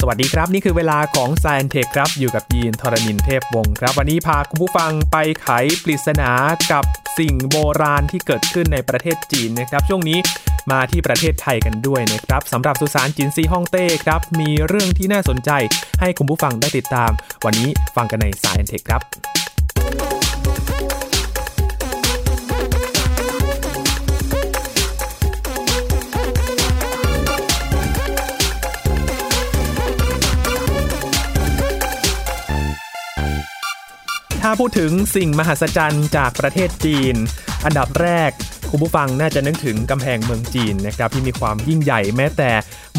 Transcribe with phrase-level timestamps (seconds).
[0.00, 5.48] สวัสดีครับ นี่คือเวลาของ s ซ i e n t e c h ครับ อยู่กับยีนทรณินเทพวงศ์ครับ วันนี้พาคุณผู้ฟังไปไข
[5.82, 6.30] ปริศนา
[6.72, 6.84] กับ
[7.18, 10.18] สิ่งโบราณที่เกิดขึ้นในประเทศจีนนะครับ ช่วงนี้
[10.70, 15.50] มาที่ประเทศไทยกันด้วยนะครับสำหรับสุสานจินซีฮ่องเต้ครับ มีเรื่องที่น่าสนใจ
[16.00, 17.10] ให้คุณผู้ฟังได้ติดตาม
[17.44, 19.02] วันนี้ฟังกันใน s ซ i e n t e c h ครับ
[34.48, 37.14] ถ้าพูดถึงสิ่งมหัศจรรย์จากประเทศจีน
[37.64, 38.30] อันดับแรก
[38.70, 42.50] คุณผู้ฟังน่าจะนึกถึงกำแพงเมืองจีนนะครับที่มีความยิ่งใหญ่แม้แต่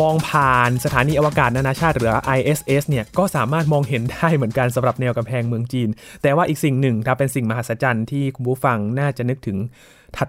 [0.01, 5.89] มองผ่านสถานีอวกาศนานาชาติหรือ ISS เนี่ยก็สามารถมองเห็นได้เหมือนกันสำหรับแนวกำแพงเมืองจีน
[6.21, 9.57] แต่ว่าอีกสิ่งหนึ่งครับเป็นสิ่งมหัศจรรย์ที่คุณผู้ฟังน่าจะนึกถึง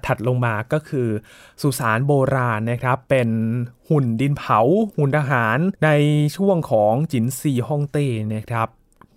[0.06, 1.08] ถัดๆลงมาก็คือ
[1.62, 3.28] สุสานโบราณนะครับ เป็น
[3.88, 4.60] หุ่นดินเผา
[4.96, 5.90] หุ่นทหารใน
[6.36, 8.68] ช่วงของจินซีฮ่องเต้นะครับ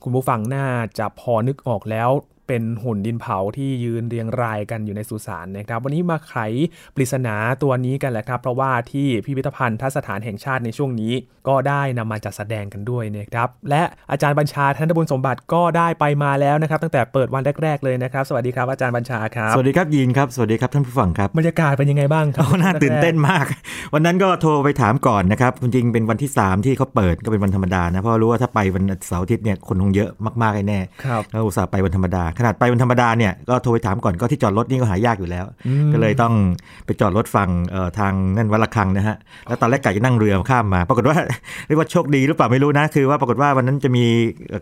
[0.03, 0.67] คุณผู้ฟังน่า
[0.99, 2.09] จะพอนึกออกแล้ว
[2.51, 6.35] เป็นหุ่นดินเผาที่ยืนเรียงรายกันอยู่ในสุสานนะครับ วันนี้มาไข
[6.95, 11.13] ปริศนาตัวนี้กันแหละครับ เพราะว่าที่พิพิธภัณฑ์ทัศสถานแห่งชาติในช่วงนี้
[11.47, 23.45] ก็ได้นำมาจัดแสดงกันด้วยนะครับ และอาจารย์บัญชาธนบุญสมบัติก็ได้ไปมาแล้วนะครับ ตั้งแต่เปิดวันแรกๆเลยนะครับ สวัสดีครับอาจารย์บัญชาครับสวัสดีครับยีนครับสวัสดีครับท่านผู้ฟังครับบรรยากาศเป็นยังไงบ้างครับโอ้น่าตื่นเต้นมาก
[23.93, 30.09] วันนั้นก็โทรไปถามก่อนนะครับจริงๆเป็นวันที่ 3 ที่เขาเปิดก็เป็นวันธรรมดานะเพราะรู้ว่าถ้าไปวันเสาร์อาทิตย์เนี่ยคนคงเยอะ
[30.41, 35.45] มากๆแน่ครับแล้วอุตส่าห์ไปวันธรรมดาขนาดไปวันธรรมดาเนี่ยก็โทรไปถามก่อนก็ที่จอดรถนี่ก็หายากอยู่แล้ว
[35.93, 36.33] ก็เลยต้อง
[36.85, 39.15] ไปจอดรถฟังเอ่อทางนั่นวัดละคังนะฮะ
[39.47, 41.17] แล้วตอนแรกกะจะนั่งเรือข้ามมา ปรากฏว่า
[41.67, 44.05] เรียกว่าโชคดีหรือเปล่าไม่รู้นะ คือว่าปรากฏว่าวันนั้นจะมี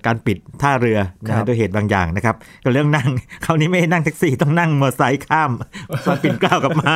[0.06, 3.10] การปิดท่าเรือนะครัฮะบด้วยเหตุบางอย่างนะครับก็เรื่องนั่ง
[3.46, 5.52] คราวนี้ไม่ให้นั่งแท็กซี่ต้องนั่งมอเตอร์ไซค์ข้าม
[6.06, 6.94] ซอยปิ่นเกล้ากลับมา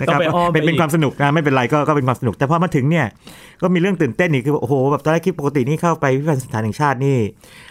[0.00, 3.06] นะต้อคงรับไปอ้อมไปเป็นเป็นอีกความสนุกนะไม่เป็นไรก็ก็เป็นความสนุก แต่พอมาถึงเนี่ย
[3.62, 7.16] ก็มีเรื่องตื่นเต้นอีกคือโอ้โหแบบตอนแรกคิดปกตินี่เข้าไปพิพิธภัณฑ์สถานแห่งชาตินี่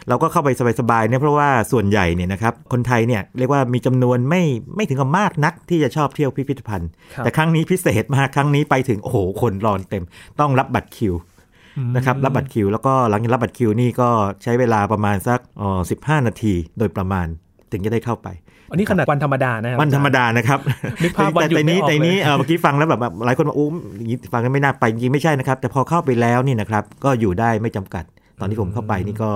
[0.08, 4.44] เราก็เข้าไปสบายๆเนี่ยเพราะว่าส่วนใหญ่เนี่ยนะครับคนไทยเนี่ยเรียกว่ามีจำนวนไม่
[4.76, 10.04] ไม่ถึงกับมากนักที่จะชอบเที่ยวพิพิธภัณฑ์ครับแต่ครั้งนี้พิเศษมากครั้งนี้ไปถึงโอ้โหคนรอนเต็ม
[10.40, 11.14] ต้องรับบัตรคิว
[11.96, 14.10] นะครับรับบัตรคิว แล้วก็หลังจากรับบัตรคิวนี่ก็
[14.44, 17.28] ใช้เวลาประมาณสักอ๋อสิบห้านาทีโดยประมาณ
[17.72, 18.28] ถึงจะได้เข้าไป
[18.72, 20.60] อันนี้ขนาดวันธรรมดานะครับวันธรรมดานะครับ
[21.04, 28.04] นึกภาพวันหยุดแต่ไม่นี้ออกแต่นี้เลยเอ่อเมื่อกี้ฟังแล้วแบบแบบหลายคนบอกอู้อย่างนี้ฟังกันไม่น่าไปจริงๆไม่ใช่นะครับ แต่พอเข้าไปแล้วนี่นะครับก็อยู่ได้ไม่จำกัด
[28.42, 29.30] ตอนที่ผมเข้าไปนี่ก็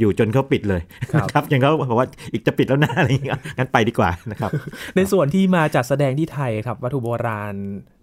[0.00, 4.50] อยู่จนเขาปิดเลยครับนะครับอย่างเขาบอกว่าอีกจะปิดแล้วนะอะไรอย่างเงี้ยงั้นไปดีกว่านะครับ
[4.96, 7.54] ในส่วนที่มาจัดแสดงที่ไทยครับ วัตถุโบราณ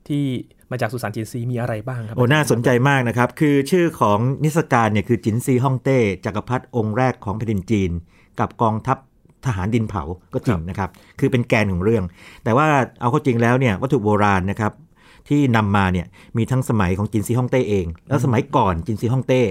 [0.07, 0.23] ที่
[0.71, 7.91] มาจากสุสานจินซีมีอะไรบ้างครับ โอ้ น่าสนใจมากนะครับ คือชื่อของนิทรรศการเนี่ยคือจินซีฮ่องเต้จักรพรรดิองค์แรกของแผ่นดินจีน
[8.39, 8.97] กับกองทัพ
[9.45, 10.03] ทหารดินเผา
[10.33, 10.89] ก็จริงนะครับ
[11.19, 12.03] คือเป็นแกนของเรื่อง
[12.43, 12.67] แต่ว่า
[13.01, 14.71] เอาเข้าจริงแล้วเนี่ยวัตถุโบราณนะครับ
[15.29, 16.07] ที่นำมาเนี่ย
[16.37, 19.41] มีทั้งสมัยของจินซีฮ่องเต้เอง แล้วสมัยก่อนจินซีฮ่องเต้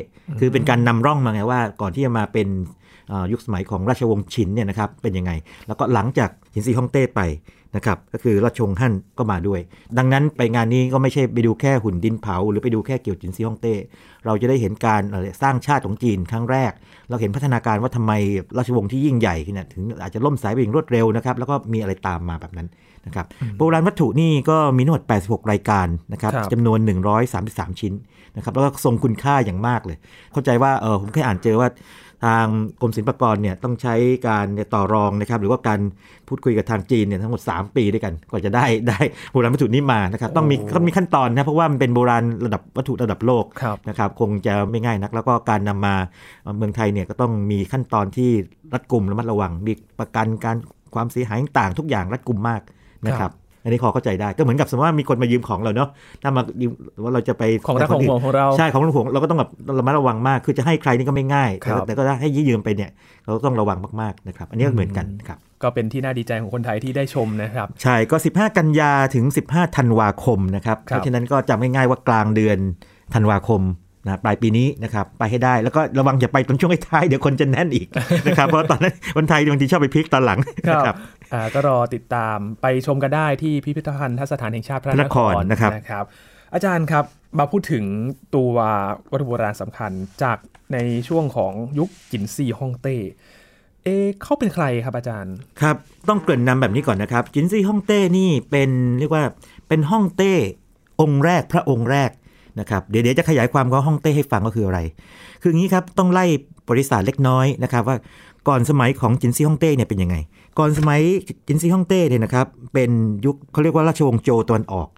[0.41, 2.49] คือเป็นการนำร่องมาไงว่าก่อนที่จะมาเป็น
[3.13, 5.33] อ่อยุคสมัยของราชวงศ์ชินเนี่ยนะครับเป็นยังไง
[5.67, 7.21] แล้วก็หลังจากจินซีฮ่องเต้ไป
[7.77, 9.61] นะครับก็คือราชวงศ์ฮั่นก็มาด้วย
[9.99, 13.75] ดังนั้นไปงานนี้ก็ไม่ใช่ไปดูแค่หุ่นดินเผา หรือไปดูแค่เกี่ยวจินซีฮ่องเต้
[14.27, 16.73] เราจะได้เห็นการเอ่อสร้างชาติของจีนครั้งแรก
[17.09, 18.13] เราเห็นพัฒนาการว่าทำไม
[18.59, 22.69] ราชวงศ์ที่ยิ่งใหญ่เนี่ยถึงอาจจะล่มสายไปอย่างรวดเร็วนะครับแล้วก็มีอะไรตามมาแบบนั้น
[23.07, 26.79] นะครับโบราณวัตถุนี่ก็มีทั้งหมด 86 รายการนะครับครับจำนวน
[27.31, 27.93] 133 ชิ้น
[28.37, 29.97] นะครับแล้วก็ทรงคุณค่าอย่างมากเลย
[30.33, 31.69] เข้าใจว่าเออผมเคยอ่านเจอว่า
[32.25, 32.47] ทาง
[32.81, 33.95] กรมศิลปากรเนี่ยต้องใช้
[34.29, 35.81] การต่อรองนะครับ หรือว่าการ
[36.29, 38.99] พูดคุยกับทางจีนเนี่ยทั้งหมด 3 ปีด้วยกันกว่าจะได้ได้
[39.33, 45.95] โบราณวัตถุนี้มานะครับต้องมีโอ้ต้องมีขั้นตอนนะเพราะว่ามันเป็นโบราณระดับวัตถุระดับโลกครับนะครับคงจะไม่ง่ายนัก แล้วก็การนำมา
[46.57, 48.31] เมืองไทยเนี่ยก็ต้องมีขั้นตอนที่
[48.75, 50.57] รัดกุมระมัดระวังมีประกันการ
[50.95, 52.61] ความเสียหายต่างๆทุกอย่างรัดกุมมาก
[53.07, 53.33] นะครับ
[53.69, 55.89] อันนี้พอเข้าใจได้ก็เหมือนกับสมมติว่ามีคนมายืมของเราเนาะ
[56.23, 56.71] ถ้ามายืม
[57.05, 62.91] ว่าเราจะไปของรักของห่วงของเราใช่ของห่วงเราก็ต้องแบบระมัดระวังมากคือจะให้ใครนี่ก็ไม่ง่ายครับแต่ก็ถ้าให้ยืมไปเนี่ย
[63.25, 72.59] เราก็ต้องระวังมากๆนะครับ อันนี้ก็เหมือนกันครับก็เป็นที่น่าดีใจของคนไทยที่ได้ชมนะครับ ใช่ก็ 15 กันยาถึง 15 ธันวาคมนะครับครับเพราะฉะนั้นก็จำง่ายๆว่ากลางเดือน
[73.15, 73.63] ธันวาคม
[74.07, 77.87] นะปลายปีนี้นะครับไปให้ได้แล้วก็ระวังอย่าไปตอนช่วงท้ายๆเดี๋ยวคนจะแน่นอีก
[78.27, 80.39] นะครับเพราะตอนนั้นคนไทยบางทีชอบไปพลิกตอนหลัง
[80.71, 80.95] นะครับ
[81.33, 86.05] อ่าก็รอติดตามไปชมกันได้ที่พิพิธภัณฑ์ทัศสถานแห่งชาติพระพระนนคครรนะครับนะครับ
[86.55, 87.05] อาจารย์ครับ
[87.39, 87.85] มาพูดถึง
[88.35, 88.53] ตัว
[89.11, 89.93] วัตถุโบราณสำคัญ
[90.23, 90.39] จาก
[90.73, 90.79] ใน
[91.09, 92.97] ช่วงของยุคจิ๋นซีฮ่องเต้
[93.85, 95.77] เอะเขาเป็นใครครับอาจารย์ครับ
[96.09, 99.25] ต้องเกริ่นนำแบบนี้ก่อนนะครับ จิ๋นซีฮ่องเต้นี่เป็นเรียกว่า
[99.69, 100.35] เป็นฮ่องเต้
[101.03, 102.11] องค์แรกพระองค์แรก
[102.61, 104.81] นะครับเดี๋ยวเดี๋ยวจะขยายความของฮ่องเต้ให้ฟังก็คืออะไร
[105.43, 106.25] คืออย่างนี้ครับต้องไล่
[106.71, 107.97] ประวัติเล็กน้อยนะครับว่า
[108.49, 110.17] ก่อนสมัยของจิ๋นซีฮ่องเต้เนี่ยเป็นยังไง
[110.59, 111.01] ก่อนสมัย
[111.47, 112.91] จิ๋นซีฮ่องเต้เนี่ยนะครับเป็น
[113.25, 114.89] ยุคเขาเรียกว่าราชวงศ์โจวตะวันออก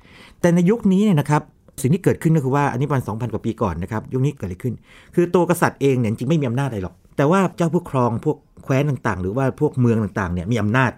[0.40, 1.42] แต่ในยุคนี้เนี่ยนะครับ
[1.80, 4.74] สิ่งที่เกิดขึ้นก็คือว่าอันนี้ประมาณ2,000 กว่าปีก่อนนะครับยุคนี้เกิดอะไรขึ้น
[5.14, 10.92] คือตัวกษัตริย์เองเนี่ยจริงไม่มีอำนาจอะไรหรอก แต่ว่าเจ้าผู้ครองพวกแคว้นต่างๆ หรือว่าพวกเมืองต่างๆเนี่ยมีอำนาจ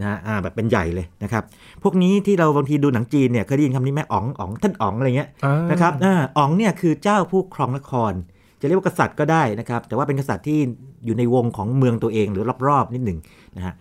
[0.00, 1.42] นะฮะอ่าแบบเป็นใหญ่เลยนะครับ
[1.82, 8.12] พวกนี้ที่เราบางทีดูหนังจีนเนี่ยเคยได้ยินคำนี้ไหมอ๋องอ๋องท่านอ๋องอะไรเงี้ยอ่านะครับอ่าอ๋องเนี่ยคือเจ้าผู้ครองนคร
[8.60, 10.58] จะเรียกว่ากษัตริย์ก็ได้นะครับแต่ว่าเป็นกษัตริย์ที่
[11.04, 13.18] อยู่ในวงของเมืองตัวเองหรือรอบๆนิดหนึ่ง
[13.56, 13.74] นะฮะ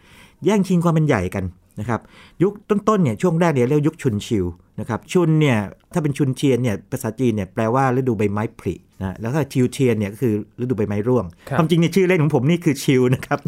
[0.46, 1.44] แย่งชิงความเป็นใหญ่กัน
[1.80, 2.00] นะครับ
[2.44, 4.46] ยุคต้นๆเนี่ยช่วงแรกเนี่ยเรียกยุคชุนชิว
[4.80, 5.58] นะครับชุนเนี่ย
[5.94, 13.40] ถ้าเป็นชุนเทียนเนี่ยภาษาจีนเนี่ยแปลว่าฤดูใบไม้ผลินะแล้วก็ชิวเทียนเนี่ยก็คือฤดูใบไม้ร่วงครับความจริงเนี่ยชื่อเล่นของผมนี่คือชิวนะครับ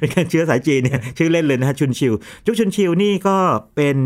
[0.00, 2.12] เป็นการเชื้อสายจีนเนี่ยชื่อเล่นเลยนะฮะชุนชิว
[2.46, 3.36] ยุคชุนชิวนี่ก็
[3.76, 3.96] เป็น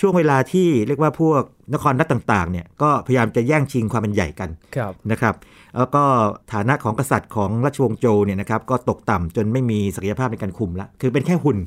[0.00, 1.42] ช่วงเวลาที่เรียกว่าพวก
[1.74, 5.34] นครรัฐต่างๆเนี่ยก็พยายามจะแย่งชิงความเป็นใหญ่กันครับนะครับ
[5.78, 6.04] แล้วก็
[6.52, 11.58] ฐานะของกษัตริย์ของราชวงศ์โจวเนี่ยนะครับก็ตกต่ำจนไม่มีศักยภาพในการคุมละคือเป็นแค่หุ่น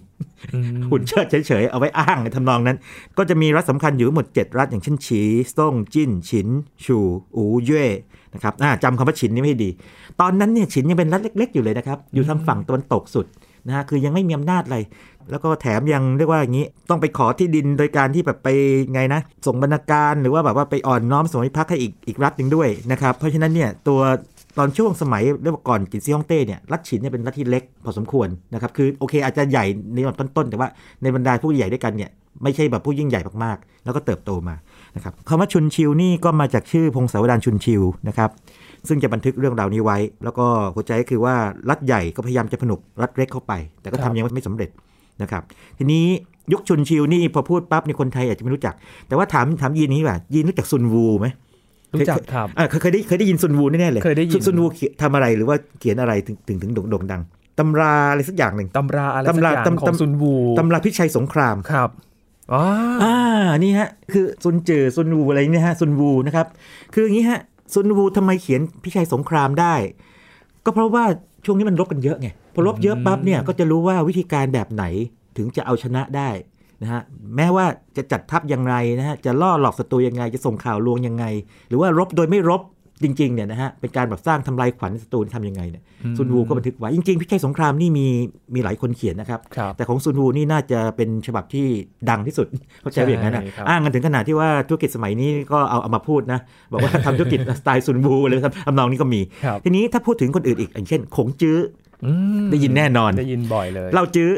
[0.54, 2.78] อืมหุ่นเชิดเฉยๆเอาไว้อ้างในทำนองนั้น
[3.18, 5.22] ก็จะมีรัฐสำคัญอยู่ทั้งหมด7 รัฐอย่างเช่นฉี
[5.58, 6.48] ซ่งจิ้น ฉิน
[6.86, 6.98] ชู
[7.36, 7.86] อูเย่
[8.34, 9.70] นะครับอ่าจำคำว่าฉินนี่ไม่ดี
[10.22, 13.26] ตอนนั้นเนี่ยฉินยังเป็นรัฐเล็ก ๆ อยู่เลยนะครับ อยู่ทางฝั่งตะวันตกสุด
[13.68, 14.78] นะฮะคือยังไม่มีอำนาจอะไร
[15.30, 18.50] แล้วก็แถมยังเรียกว่าอย่างนี้ ต้องไปขอที่ดินโดยการที่แบบไป
[18.94, 24.00] ไงนะ ส่งบรรณาการหรือว่าแบบว่าไปอ่อนน้อมสมัยพักให้อีกอีกรัฐหนึ่งด้วยนะครับ เพราะฉะนั้นเนี่ยตัว
[24.58, 30.70] ตอนช่วงสมัยเรียกว่าก่อนจินซี่ฮ่องเต้เนี่ยรัฐฉินเนี่ยเป็นรัฐที่เล็กพอสมควรนะครับ คือโอเคอาจจะใหญ่ในลำดับต้นๆแต่ว่า
[31.02, 32.10] ในบรรดาผู้ใหญ่ด้วยกันเนี่ย
[32.44, 34.56] ไม่ใช่แบบผู้ยิ่งใหญ่มากๆ แล้วก็เติบโตมา
[34.96, 38.30] นะครับคำว่าชุนชิวนี่ก็มาจากชื่อพงศาวดารชุนชิวนะครับ
[38.88, 40.46] ซึ่งจะบันทึกเรื่องราวนี้ไว้ แล้วก็
[40.76, 41.36] หัวใจก็คือว่า
[41.70, 44.70] รัฐใหญ่ก็พยายามจะผนวกรัฐเล็กเข้าไป แต่ก็ครัทำบยังไม่สำเร็จ
[45.22, 45.44] นะครับ
[45.78, 46.06] ทีนี้
[46.54, 48.76] ยุคชุนชิวนี่พอพูดปั๊บในยคนไทยอาจจะไม่รู้จัก
[49.08, 51.28] แต่ว่าถามถามยีนนี้ว่ายีนรู้จักซุนวูไหม
[51.94, 57.22] รู้จักครับอ่าเคยเคยได้เคยได้ยินซุนวูแน่ๆเลยเคยได้ยินซุซุนวูเขียนทำอะไรหรือว่าเขียนอะไรถึงถึงถึงโด่งโด่งดัง
[57.60, 61.90] ตำราอะไรสักอย่างหนึ่งตำราอะไรสักตำราอย่างตำของตำซุนวูตำราพิชัยสงครามครับ
[62.54, 62.62] อ๋อ
[63.04, 63.16] อ่า
[63.60, 66.48] นี่ฮะ คือซุนเจอซุนวูอะไรเนี่ยฮะซุนวูนะครับ
[66.94, 67.40] คืออย่างนี้ฮะ
[67.74, 69.76] ซุนวูทำไมเขียนพิชัยสงครามได้
[70.66, 71.04] ก็เพราะว่า
[71.46, 74.84] ช่วงนี้มันรบกันเยอะไงพอรบเยอะปั๊บเนี่ยก็จะรู้ว่าวิธีการแบบไหน
[75.38, 76.30] ถึงจะเอาชนะได้
[76.82, 77.02] นะฮะ
[77.36, 77.66] แม้ว่า
[77.98, 81.26] จะจัดทัพอย่างไรนะฮะจะล่อหลอกศัตรูยังไงจะส่งข่าวลวงยังไง
[81.68, 82.62] หรือว่ารบโดยไม่รบ
[83.04, 85.84] จริงๆเนี่ยนะฮะเป็นการแบบสร้างทำลายขวัญศัตรูทำยังไงเนี่ย
[86.18, 88.06] ซุนวูก็บันทึกไว้ จริงๆพิชัยสงครามนี่มี
[88.56, 91.66] มีหลายคนเขียนนะครับครับแต่ของซุนฮูนี่น่าจะเป็นฉบับที่
[92.10, 92.48] ดังที่สุด
[92.82, 96.40] เข้าใจว่าอย่างนั้นนะใช่ครับอ้างกันถึงขนาดที่ว่าธุรกิจสมัยนี้ก็เอาเอามาพูดนะ
[96.72, 101.58] บอกว่าทำธุรกิจสไตล์ซุนฮูเลยครับทำนองนี้ก็มีครับทีนี้ถ้าพูดถึงคนอื่นอีกอย่างเช่นขงจื้อ
[102.06, 102.12] อื
[102.44, 104.32] มได้ยินแน่นอนได้ยินบ่อยเลยเล่าจื้อ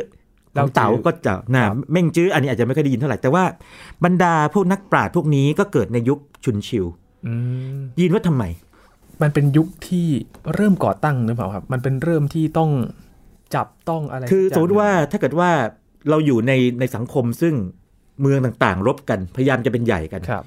[0.56, 3.44] เล่าจื้อเต๋าก็จะนะครับเม่งจื้ออันนี้อาจจะไม่ค่อยได้ยินเท่าไหร่แต่ว่า
[4.04, 7.03] บรรดาพวกนักปราชญ์พวกนี้ก็เกิดในยุคชุนชิวอืม
[8.00, 8.44] ยินว่าทำไม
[9.22, 10.08] มันเป็นยุคที่
[10.56, 12.72] เริ่มก่อตั้งหรือเปล่าครับ มันเป็นเริ่มที่ต้อง
[13.56, 15.52] จับต้องอะไร คือสักสย่มงมติว่าถ้าเกิดว่า
[16.10, 17.54] เราอยู่ในในสังคมซึ่ง
[18.22, 20.46] เมืองต่างๆ รบกันพยายามจะเป็นใหญ่กันครับ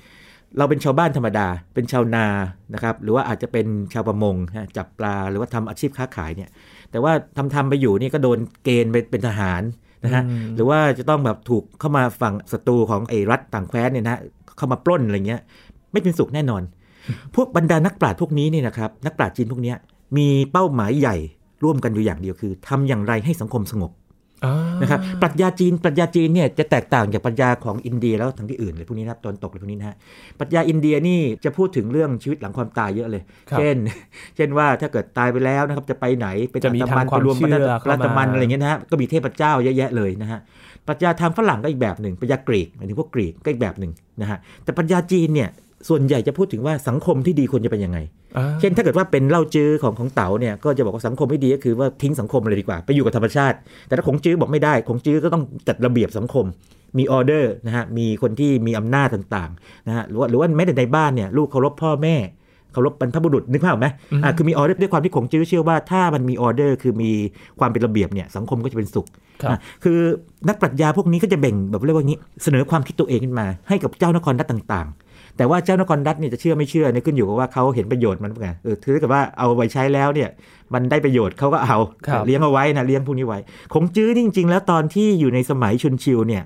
[0.58, 2.26] เราเป็นชาวบ้านธรรมดา เป็นชาวนา
[2.74, 6.50] นะครับ หรือว่าอาจจะเป็นชาวประมงฮะจับปลาหรือว่าทำอาชีพค้าขายเนี่ย
[6.90, 9.62] แต่ว่าทำทำไปอยู่นี่ก็โดนเกณฑ์ไปเป็นทหาร
[10.04, 14.20] นะฮะอืมหรือว่าจะต้องแบบถูกเข้ามาฝั่งศัตรูของไอ้รัฐต่างแคว้นเนี่ยนะฮะ
[14.56, 15.40] เข้ามาปล้นอะไรเงี้ย
[15.96, 16.62] ไม่เป็นสุขแน่นอน
[17.34, 19.76] พวกบรรดานักปราชญ์พวกนี้เนี่ยนะครับ นักปราชญ์จีนพวกเนี้ย
[20.16, 21.16] มีเป้าหมายใหญ่
[21.64, 23.92] ร่วมกันอยู่อย่างเดียวคือทำอย่างไรให้สังคมสงบ
[24.44, 29.96] อ่านะครับปรัชญาจีนปรัชญาจีนเนี่ยจะแตกต่างจากปรัชญาของอินเดียแล้วทั้งที่อื่นเลยพวกนี้นะครับตอนตกเลยพวกนี้นะฮะ
[30.38, 33.76] ปรัชญาอินเดียนี่จะพูดถึงเรื่องชีวิตหลังความตายเยอะเลยครับเช่น
[34.36, 40.40] เช่นว่าถ้าเกิดตายไปแล้วนะครับจะไปไหนเป็นจะมีอัตมันทางความไปรวมเชื่อเป็นเข้ามารัตมันอะไรอย่างเงี้ยนะฮะก็มีเทพเจ้าเยอะแยะเลยนะฮะ
[40.86, 45.48] ปรัชญาทางฝรั่งก็อีกแบบหนึ่งปรัชญากรีกหมายถึงพวกกรีกก็อีกแบบหนึ่งนะฮะแต่ปรัชญาจีนเนี่ย
[45.88, 47.98] ส่วนใหญ่จะพูดถึงว่าสังคมที่ดีควรจะเป็นยังไง
[48.36, 53.56] อ่าเช่นถ้าเกิดว่าเป็นเล่าจื้อของของเต๋าเนี่ยก็จะบอกว่าสังคมที่ดีก็คือว่าทิ้งสังคมเลยดีกว่า ไปอยู่กับธรรมชาติ
[53.86, 56.44] แต่ถ้าของจื้อบอกไม่ได้ของจื้อก็ต้องจัดระเบียบสังคม
[56.98, 62.16] มีออเดอร์นะฮะมีคนที่มีอำนาจต่างๆนะฮะหรือว่าหรือว่าแม้แต่ในบ้านเนี่ยลูกเคารพพ่อแม่
[62.72, 63.88] เคารพบรรพบุรุษนึกภาพออกไหม
[64.24, 67.10] อ่าคือมีออเดอร์ด้วยความที่ของจื้อเชื่อว่าถ้ามันมีออเดอร์คือมี
[67.58, 69.06] ความเป็นระเบียบเนี่ยสังคมก็จะเป็นสุข
[69.42, 69.98] ครับอะคือ
[70.48, 75.05] นักปรัชญาพวกนี้ก็จะแบ่งแบบเรียกว่างี้ เสนอความคิดตัวเองขึ้นมาให้กับเจ้านครรัฐต่างๆ
[75.36, 80.28] แต่ว่าเจ้านครรัฐเนี่ยจะเชื่อไม่เชื่อเนี่ยขึ้นอยู่กับว่าเขาเห็นประโยชน์มันไงเออถือกับว่าเอาไว้ใช้แล้วเนี่ย
[80.74, 83.38] มันได้ประโยชน์เขาก็เอาครับเลี้ยงเอาไว้นะเลี้ยงพวกนี้ไว้
[83.74, 86.42] คงจื้อนี่จริง ๆ แล้วตอนที่อยู่ในสมัยชุนชิวเนี่ย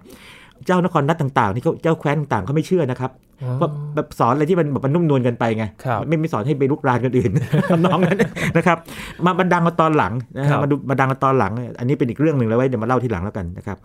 [0.66, 3.11] เจ้านครรัฐต่างๆที่เขาเจ้าแคว้นต่างๆเขาไม่เชื่อนะครับ
[3.42, 7.30] อ๋อเพราะแบบสอนอะไรที่มันแบบมันนุ่มนวลกันไปไงครับไม่ไม่สอนให้ไปลุกรานคนอื่น
[7.70, 8.18] ทำนองนั้น
[8.56, 8.78] นะครับ
[9.25, 13.76] มาบันดังมาตอนหลังนะครัฮะบมาดูมาดังมาตอนหลัง อันนี้เป็นอีกเรื่องหนึ่งแล้วไว้เดี๋ยวมาเล่าทีหลังแล้วกันนะครับ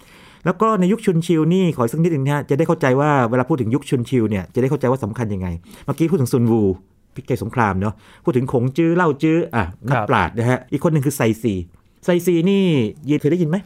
[0.45, 5.47] แล้วก็ในยุคชุนชิวนี่ขออีกสักนิดหนึ่งนะฮะจะได้เข้าใจว่าเวลาพูดถึงยุคชุนชิวเนี่ยจะได้เข้าใจว่าสำคัญยังไง
[5.85, 6.61] เมื่อกี้พูดถึงซุนวู
[7.15, 11.53] พิกใจสงครามเนาะพูดถึงขงจื้อเล่าจื้ออะนักครับปราชญ์นะฮะอีกคนหนึ่งคือไซซี
[12.05, 12.63] ไซซีนี่
[13.07, 13.57] ยีนเคยได้ยินไหม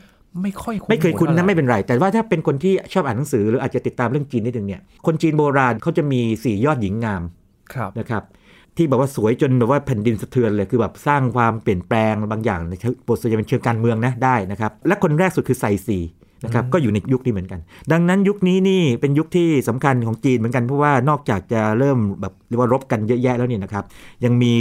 [0.41, 7.21] ไม่ค่อยไม่เคยคุ้นนะไม่เป็นเป็นไร แต่ว่าถ้าเป็นคนที่ชอบอ่านหนังสือหรืออาจจะติดตามเรื่องจีนนิดนึงเนี่ยคนจีนโบราณเขาจะมีสี่ยอดหญิงงาม
[7.73, 8.23] ครับนะครับ
[8.77, 15.97] ที่แบบว่าสวยจนแบบว่าแผ่นดินสะเทือนเลยคือแบบสร้างความเปลี่ยนแปลงบางอย่างในเชิงบทส่วนใหญ่เป็นเชิงการเมืองนะได้นะครับและคนแรกสุดคือไซซี
[16.43, 17.59] นะครับก็อยู่ในยุคนี้เหมือนกัน
[17.91, 23.83] ดังนั้นยุคนี้นี่เป็นยุคที่สำคัญของจีนเหมือนกันเพราะว่านอกจากจะเริ่มแบบเรียกว่ารบกันเยอะแยะแล้วเนี่ยนะครับ
[24.25, 24.53] ยังมี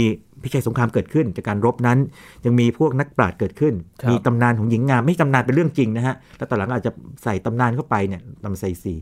[0.43, 1.97] พิชัยสงครามเกิดขึ้น จากการรบนั้น
[2.45, 6.91] ยังมีพวกนักปราชญ์เกิดขึ้นครับมีตำนานของหญิงงามไม่ใช่ตำนานเป็นเรื่องจริงนะฮะแล้วตอนหลังอาจจะ
[7.23, 8.93] ใส่ตำนานเข้าไปเนี่ยตำไซซี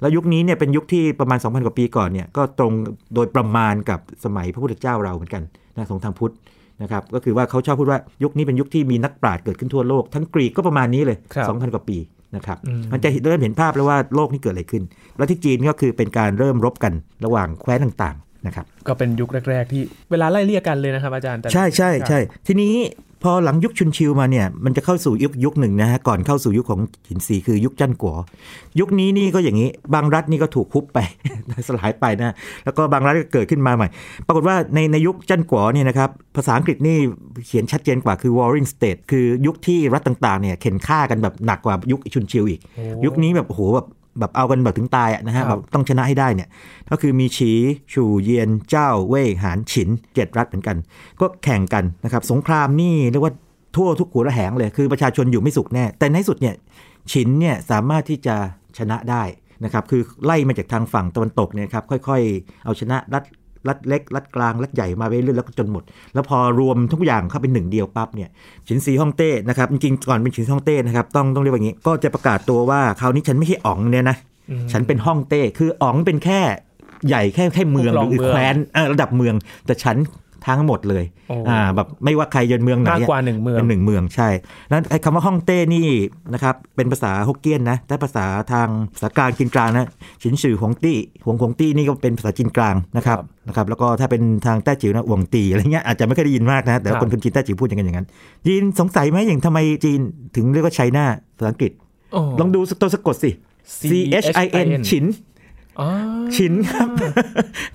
[0.00, 2.72] แล้วยุคนี้เนี่ยเป็นยุคที่ประมาณ 2,000 กว่าปีก่อนเนี่ยก็ตรง
[3.14, 5.42] โดยประมาณกับสมัยพระพุทธเจ้าเราเหมือนกัน
[5.76, 6.34] นะสงทางพุทธ
[6.82, 11.98] นะครับก็คือว่าเขาชอบพูดว่ายุคนี้เป็นยุคที่มีนักปราชญ์เกิดขึ้นทั่วโลก ทั้งกรีกก็ประมาณนี้เลยครับ2,000 กว่าปี
[12.36, 14.82] นะครับอืมมันจะเริ่มเห็นภาพแล้วว่าโลกนี้เกิดอะไรขึ้น
[15.16, 16.92] แล้วที่จีนก็คือเป็นการเริ่มรบกัน
[17.24, 22.74] ระหว่างแคว้นต่างๆนะครับก็เป็นยุคแรก ๆ ที่เวลาไล่เรียกกันเลยนะครับอาจารย์แต่ใช่ใช่ใช่ทีนี้
[23.22, 28.16] พอหลังยุคชุนชิวมาเนี่ยมันจะเข้าสู่ยุคยุคหนึ่งนะฮะก่อนเข้าสู่ยุคของหินสีคือยุคจั้นกัว
[28.80, 30.98] ยุคนี้นี่ก็อย่างนี้ บางรัฐนี่ก็ถูกคุบไป
[31.68, 33.88] สลายไปนะแล้วก็บางรัฐก็เกิดขึ้นมาใหม่
[34.26, 36.98] ปรากฏว่าในในยุคจั้นกัวเนี่ยนะครับภาษาอังกฤษนี่
[37.46, 43.86] เขียนชัดเจนกว่าคือ warring state คือยุคที่รัฐต่างๆเนี่ยเข็นฆ่ากันแบบหนักกว่ายุคชุนชิวอีกโอ้ยุคนี้แบบโอ้โหแบบ
[44.18, 46.48] แบบเอากันแบบถึงตายอะนะฮะคแบรับบต้องชนะให้ได้เนี่ย
[46.90, 47.50] ก็คือมีฉี
[47.92, 50.76] ชูเยียนเจ้าเว่ยหานฉินเจ็ดรัฐเหมือนกัน
[51.20, 53.34] ก็แข่งกันนะครับ สงครามนี่เรียกว่า
[53.76, 56.54] ทั่วทุกหัวระแหงเลย คือประชาชนอยู่ไม่สุขแน่ แต่ในที่สุดเนี่ย
[57.12, 58.36] ฉินเนี่ยสามารถที่จะ
[58.78, 59.22] ชนะได้
[59.64, 63.22] นะครับ คือไล่มาจากทางฝั่งตะวันตกเนี่ยครับ ค่อยๆ เอาชนะรัฐ
[63.68, 65.82] รัฐเล็ก รัฐกลาง รัฐใหญ่มาไปเรื่อยๆแล้วก็จนหมด
[66.14, 68.28] แล้วพอรวมทุกอย่างเข้าเป็นหนึ่งเดียวปั๊บเนี่ย
[68.68, 74.16] ฉินซีฮ่องเต้นะครับจริงๆก่อนเป็นฉินซีฮ่องเต้นะครับต้องต้องเรียกว่าอย่างนี้ ก็จะประกาศตัวว่าคราวนี้ฉันไม่ใช่อ๋องเนี่ยนะ
[74.50, 76.40] อืมฉันเป็นฮ่องเต้คืออ๋องเป็นแค่
[77.08, 79.34] ใหญ่แค่แค่เมืองผู้ครองหรือเมืองแคว้นเออระดับเมือง
[79.66, 79.96] แต่ฉัน
[80.48, 84.28] ทั้งหมดเลยโอ้อ่าแบบไม่ว่าใครจะเมืองไหนมากอะกว่าหนึ่งเมืองเป็นหนึ่งเมืองใช่
[84.70, 85.86] นั้นไอ้คำว่าฮ่องเต้นี่
[86.34, 89.88] นะครับเป็นภาษาฮกเกี้ยนนะแต่ภาษาทางภาษากลางจีนกลางนะ
[90.22, 98.08] ฉินสื่อหวงตี้หวงหวงตี้นี่ก็เป็นภาษาจีนกลางนะครับครับนะครับแล้วก็ถ้าเป็นทางแต้จิ๋วนะหวงตีอะไรเงี้ยอาจจะไม่เคยได้ยินมากนะแต่ว่าครับคนคนจีนแต้จิ๋วพูดอย่างนั้นอย่างนั้น
[98.46, 100.00] จีนสงสัยไหมอย่างทำไมจีน
[100.36, 101.04] ถึงเรียกว่าไชน่า
[101.36, 101.72] ภาษาอังกฤษ
[102.12, 103.30] โอ้ลองดูตัวสะกดสิ
[103.90, 103.92] C
[104.24, 105.04] H I N ฉิน
[105.80, 105.88] อ๋อ
[106.36, 106.88] ฉินครับ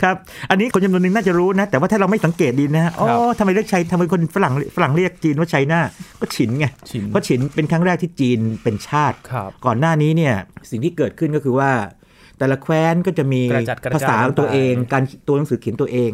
[0.01, 0.15] ครับ
[0.49, 5.79] อันนี้คนจำนวนหนึ่งน่าจะรู้นะ แต่ว่าถ้าเราไม่สังเกตดีนะอ๋อครับทำไมเรียกชัยทำไมคนฝรั่งฝรั่งเรียกจีนว่าไชน่า
[6.21, 10.35] ก็ฉินไงฉินเพราะฉินเป็นครั้งแรกที่จีนเป็นชาติครับก่อนหน้านี้เนี่ย
[10.69, 11.71] สิ่งที่เกิดขึ้นก็คือว่า
[12.37, 16.11] แต่ละแคว้นก็จะมีกระจัดกระจายภาษาของตัวเอง การตัวหนังสือเขียนตัวเอง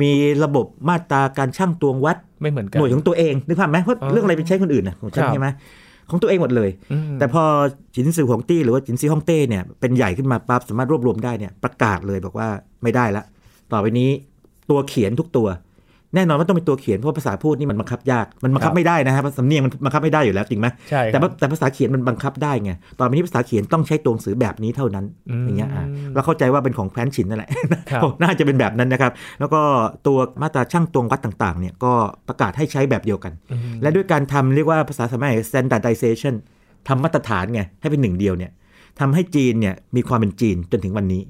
[0.00, 0.12] มี
[0.44, 5.48] ระบบมาตราการช่างตวงวัดไม่เหมือนกันหน่วยของตัวเองนึกภาพไหมเพราะอ๋อเรื่องอะไรไปใช้คนอื่นนะของฉันครับใช่ไหม
[6.10, 7.42] ของตัวเองหมดเลยอืมแต่พอ
[7.94, 12.48] จินซือหวงตี้หรือว่าจินซีฮ่องเต้เนี่ยเป็นใหญ่ขึ้นมาปั๊บสามารถรวบรวมได้เนี่ยประกาศเลยบอกว่า
[12.82, 13.24] ไม่ได้ละ
[13.72, 14.10] ต่อไปนี้
[14.70, 15.48] ตัวเขียนทุกตัว
[16.14, 25.84] แน่นอนว่าต้องเป็นตัวเขียนเพราะว่าภาษาพูดนี่มันบังคับยากมันบังคับไม่ได้นะฮะสำเนียงมันบังคับไม่ได้อยู่แล้วจริงไหมใช่ครับแต่ว่าแต่ภาษาเขียนมันบังคับได้ไงต่อไปนี้ภาษาเขียนต้องใช้ตัวหนังสือแบบนี้เท่านั้นอืมอย่างเงี้ยอะ
[26.14, 27.50] เราเข้าใจว่าเป็นของแคว้นฉินนั่นแหละ
[27.90, 29.60] ครับน่าจะเป็นแบบนั้นนะครับ แล้วก็
[30.06, 31.92] ตัวมาตราช่างตวงวัดต่างๆเนี่ยก็
[32.28, 36.34] ประกาศให้ใช้แบบเดียวกันอืม และด้วยการทำเรียกว่าภาษาสมัย standardization
[36.88, 38.50] ทำมาตรฐานไงให้เป็นหนึ่งเดียวเนี่ย
[39.00, 41.22] ทำให้จีนเนี่ยมีความเป็นจีนจนถึงวันนี้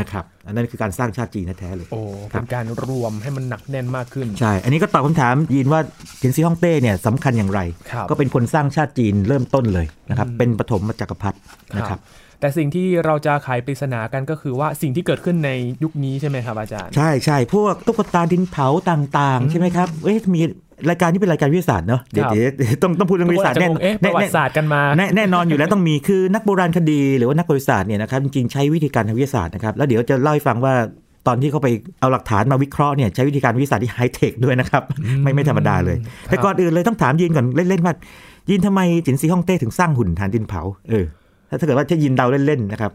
[0.00, 2.00] นะครับ อันนั้นคือการสร้างชาติจีนแท้ๆเลย โอ้
[2.32, 5.80] ครัเป็บนการรวมให้มันหนักแน่นมากขึ้น ใช่ อันนี้ก็ตอบคำถามยีนว่า
[6.18, 7.60] เจินซีฮ่องเต้เนี่ยสำคัญอย่างไร
[7.90, 11.38] ครับก็เป็นคนสร้างชาติจีนเริ่มต้นเลยนะครับอืมเป็นปฐมจักรพรรดิ
[11.76, 12.00] นะครับ
[12.40, 15.50] แต่สิ่งที่เราจะไขปริศนากันก็คือว่าสิ่งที่เกิดขึ้นใน
[15.82, 20.42] ยุคนี้ใช่ไหมครับอาจารย์ ใช่ใช่พวกตุ๊กตาดินเผาต่างๆ ใช่ไหมครับ เอ้ยมี
[20.90, 30.74] รายการที่เป็นรายการวิทยาศาสตร์เนาะเดี๋ยวครับเดี๋ยวเดี๋ยวต้องต้องพูดเรื่องวิทยาศาสตร์ทุกแน่คนอจจะงงเอ๊ะประวัติศาสตร์กันมาแน่แน่นอนอยู่แล้วต้องมีคือนักโบราณคดีหรือว่านักประวัติศาสตร์เนี่ยนะครับจริงๆใช้วิธีการทางวิทยาศาสตร์นะครับแล้วเดี๋ยวจะเล่าให้ฟังว่า
[31.26, 31.68] ตอนที่เขาไป
[32.00, 34.82] เอาหลักฐานมาวิเคราะห์เนี่ยใช้วิธีการวิทยาศาสตร์ที่ไฮเทคด้วยนะครับ
[35.22, 37.94] ไม่ไม่ธรรมดาเลยครับแต่ก่อนอื่นเลยต้องถามยินก่อนเล่นๆว่า
[38.50, 41.04] ยินทำไมจินซีฮ่องเต้ถึงสร้างหุ่นฐานดินเผาเออ
[41.58, 42.92] ถ้าเกิดว่าจะยินเดาเล่นๆนะครับ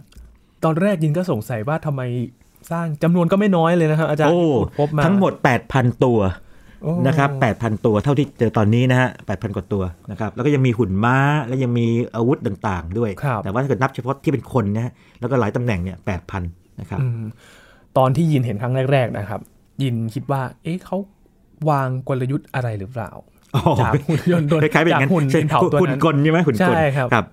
[0.63, 2.01] ตอนแรกยินก็สงสัยว่าทำไม
[2.71, 5.33] สร้างจำนวนก็ไม่น้อยเลยนะครับอาจารย์โอ้ที่ขุดพบมาทั้งหมด
[5.67, 6.50] 8,000 ตัวโอ้
[7.07, 15.97] นะครับ8,000 ตัวเท่าที่เจอตอนนี้นะฮะ8,000 กว่าตัวนะครับแล้วก็ยังมีหุ่นม้าแล้วยังมีอาวุธต่างๆ ด้วยครับแต่ว่าถ้าเกิดนับเฉพาะที่เป็นคนนะฮะแล้วก็หลายตำแหน่งเนี่ย
[16.39, 16.41] 8,000
[16.79, 17.23] นะครับอืม
[17.97, 19.39] ตอนที่ยินเห็นครั้งแรก ๆนะครับ
[19.83, 20.97] ยินคิดว่า เอ๊ะเขา
[21.69, 23.11] วางกลยุทธ์อะไรหรือเปล่า
[23.55, 27.25] อ๋อจากหุ่นยนต์โดยคล้ายๆเป็นอย่างนั้นจากหุ่นใช่ดินเผาตัวนั้นหุ่นกลใช่ไหมหุ่นกลใช่ครับครับ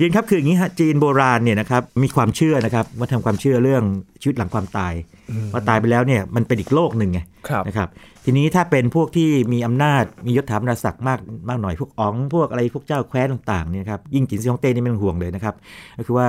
[0.00, 3.82] ยินครับคืออย่างนี้ฮะจีนโบราณเนี่ยนะครับมีความเชื่อนะครับว่าทำความเชื่อเรื่อง
[4.22, 4.94] ชีวิตหลังความตาย
[5.30, 7.88] อืมว่าตายไปแล้วเนี่ยมันเป็นอีกโลกหนึ่งไงครับนะครับ
[8.24, 15.54] ทีนี้ถ้าเป็นพวกที่มีอำนาจมียศถาบรรดาศักดิ์มากมากหน่อยพวกอ๋องพวกอะไรพวกเจ้าแคว้นต่างๆเนี่ยครับยิ่งจินซีฮองเต้นี่ไม่ต้องห่วงเลยนะครับ
[15.98, 16.26] ก็คือว่า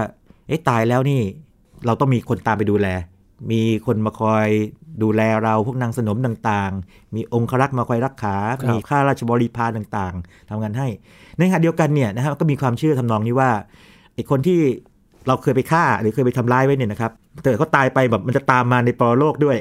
[0.48, 1.20] เอ๊ะตายแล้วนี่
[1.86, 2.88] เราต้องมีคนตามไปดูแล
[3.52, 4.48] มีคนมาคอย
[5.04, 10.88] ดูแลเราพวกนางสนมต่างๆ มีองครักษ์มาคอยรักขาครับมีข้าราชบริพารต่างๆทำงานให้
[11.38, 13.50] ในขณะเดียวกันเนี่ยนะครับก็มีความเชื่อทำนองนี้ว่า
[14.14, 14.60] ไอ้คนที่
[15.28, 17.12] เราเคยไปฆ่าหรือเคยไปทำร้ายไว้เนี่ยนะครับ
[17.42, 19.58] แต่เขาตายไปแบบมันจะตามมาในปรโลกด้วย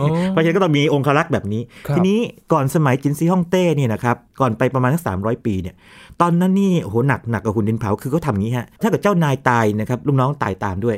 [0.00, 2.18] อ๋อเพราะฉะนั้นก็ต้องมีองครักษ์แบบนี้ครับทีนี้
[2.52, 5.74] ก่อนสมัยจินซีฮ่องเต้เนี่ยนะครับ ก่อนไปประมาณสักสามร้อยปีเนี่ย
[6.20, 10.96] ตอนนั้นนี่โอ้โหหนักหนักกับหุ่นดินเผา คือเขาทำอย่างนี้ฮะ ถ้าเกิดเจ้านายตายนะครับ ลูกน้องตายตามด้วย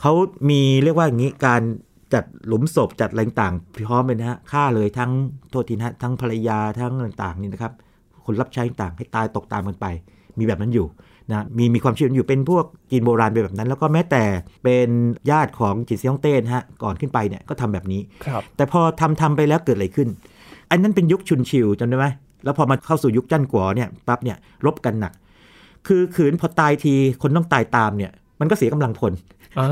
[0.00, 0.12] เขา
[0.50, 1.62] มีเรียกว่าอย่างนี้การ
[2.14, 5.10] จัดหลุมศพจัดอะไรต่างๆพร้อมเลยนะฮะฆ่าเลยทั้ง
[5.50, 7.72] โทษทีนะฮะทั้งภรรยาทั้งต่างๆนี่นะครับ
[8.24, 9.86] คนรับใช้ต่างๆให้ตายตกตามกันไป
[10.38, 10.86] มีแบบนั้นอยู่
[11.30, 14.22] นะมีมีความเชื่ออยู่เป็นพวกจีนโบราณไปนแบบนั้น แล้วก็แม้แต่
[14.64, 14.88] เป็น
[15.30, 20.08] ญาติของจินซีฮ่องเต้นะฮะก่อนขึ้นไปเนี่ยก็ทำแบบนี้ครับแต่พอทำทำไปแล้วเกิดอะไรขึ้น
[20.70, 22.06] อันนั้นเป็นยุคชุนชิวจำได้ไหม
[22.44, 24.36] แล้วพอมาเข้าสู่ยุคจั้นกัวเนี่ยปั๊บเนี่ย
[24.66, 25.12] รบกันหนัก
[25.86, 29.12] คือขืนพอตายทีคนต้องตายตามเนี่ย มันก็เสียกำลังพล
[29.58, 29.68] อ่า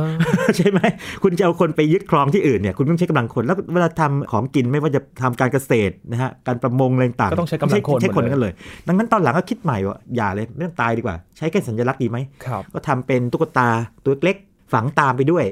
[0.57, 0.81] ใช่ไหม
[1.23, 8.53] คุณจะเอาคนไปยึดครองที่อื่นเนี่ยคุณต้องใช้กำลังคนแล้วเวลาทำของกินไม่ว่าจะทำการเกษตรนะฮะการประมงอะไรต่างๆก็ต้องใช้กำลังคนใช้คนหมดเลยกันเลย
[8.89, 13.69] ดังนั้นตอนหลังก็คิดใหม่ว่าอย่าเลยไม่ต้องตายดีกว่า ใช้แค่สัญลักษณ์ดีไหมครับก็ทำเป็นตุ๊กตา
[14.05, 14.37] ตัวเล็ก
[14.73, 15.45] ฝังตามไปด้วย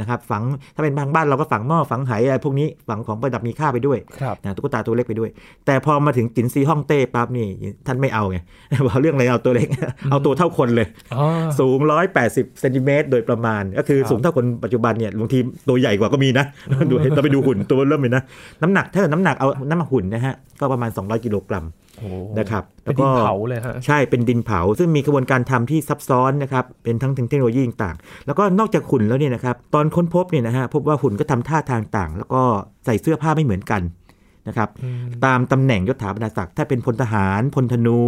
[0.00, 0.42] นะครับฝัง
[0.74, 5.30] ถ้าเป็นบางบ้านเราก็ฝังหม้อฝังไหอะไรพวกนี้ฝังของประดับมีค่าไปด้วยครับนะตุ๊กตาตัวเล็กไปด้วย
[5.66, 7.46] แต่พอมาถึงจินซีฮ่องเต้ปั๊บนี่
[7.86, 8.38] ท่านไม่เอาไง
[8.86, 9.68] บอกเรื่องอะไรเอาตัวเล็ก
[10.10, 11.24] เอาตัวเท่าคนเลยอ๋อ
[11.58, 11.78] สูง
[12.18, 15.38] 180เซนติเมตรโดยประมาณ ก็คือครับสูงเท่าคนปัจจุบันเนี่ยบางที
[15.68, 16.44] ตัวใหญ่กว่าก็มีนะ
[16.90, 18.22] ดูเราไปดูหุ่นตัวเริ่มเลยนะ
[18.62, 21.87] น้ำหนักถ้าเกิดน้ำหนักเอาน้ำหนักหุ่นนะฮะก็ประมาณ 200 กิโลกรัมโอ้โห
[22.38, 32.42] นะครับเป็นดินเผาเลยฮะใช่เป็นดินเผา ซึ่งมีกระบวนการทำที่ซับซ้อนนะครับเป็นทั้งเทคโนโลยีต่างๆแล้วก็นอกจากหุ่นแล้วเนี่ยนะครับตอนค้นพบเนี่ยนะฮะพบว่าหุ่นก็ทำท่าทางต่าง แล้วก็
[32.84, 33.82] ใส่เสื้อผ้าไม่เหมือนกัน
[34.48, 38.00] นะครับอืมตามตำแหน่งยศถาบรรดาศักดิ์ถ้าเป็นพลทหารพลธนู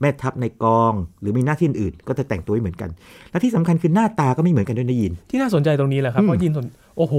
[0.00, 2.90] แม่ทัพในกอง หรือมีหน้าที่อื่นๆก็จะแต่งตัวไม่เหมือนกัน
[3.30, 6.66] และที่สำคัญคือหน้าตาก็ไม่เหมือนกันด้วยนะยิน ที่น่าสนใจตรงนี้แหละครับอืมเพราะยินสน
[6.98, 7.14] โอ้โห